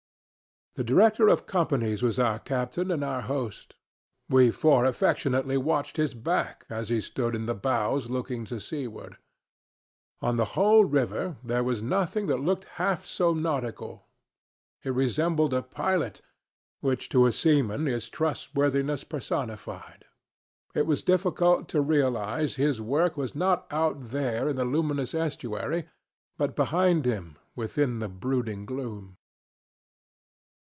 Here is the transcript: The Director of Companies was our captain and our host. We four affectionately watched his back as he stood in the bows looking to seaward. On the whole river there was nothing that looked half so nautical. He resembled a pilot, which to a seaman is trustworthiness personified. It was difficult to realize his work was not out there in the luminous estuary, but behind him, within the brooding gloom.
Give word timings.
The 0.75 0.85
Director 0.85 1.27
of 1.27 1.47
Companies 1.47 2.01
was 2.01 2.17
our 2.17 2.39
captain 2.39 2.91
and 2.91 3.03
our 3.03 3.23
host. 3.23 3.75
We 4.29 4.51
four 4.51 4.85
affectionately 4.85 5.57
watched 5.57 5.97
his 5.97 6.13
back 6.13 6.65
as 6.69 6.87
he 6.87 7.01
stood 7.01 7.35
in 7.35 7.45
the 7.45 7.53
bows 7.53 8.09
looking 8.09 8.45
to 8.45 8.57
seaward. 8.57 9.17
On 10.21 10.37
the 10.37 10.45
whole 10.55 10.85
river 10.85 11.35
there 11.43 11.61
was 11.61 11.81
nothing 11.81 12.27
that 12.27 12.39
looked 12.39 12.63
half 12.79 13.05
so 13.05 13.33
nautical. 13.33 14.07
He 14.81 14.89
resembled 14.89 15.53
a 15.53 15.61
pilot, 15.61 16.21
which 16.79 17.09
to 17.09 17.25
a 17.25 17.33
seaman 17.33 17.85
is 17.85 18.07
trustworthiness 18.07 19.03
personified. 19.03 20.05
It 20.73 20.87
was 20.87 21.03
difficult 21.03 21.67
to 21.67 21.81
realize 21.81 22.55
his 22.55 22.79
work 22.79 23.17
was 23.17 23.35
not 23.35 23.67
out 23.73 23.99
there 24.11 24.47
in 24.47 24.55
the 24.55 24.63
luminous 24.63 25.13
estuary, 25.13 25.89
but 26.37 26.55
behind 26.55 27.03
him, 27.05 27.35
within 27.57 27.99
the 27.99 28.07
brooding 28.07 28.65
gloom. 28.65 29.17